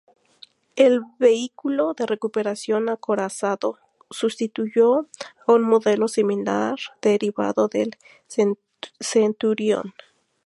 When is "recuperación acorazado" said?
2.07-3.77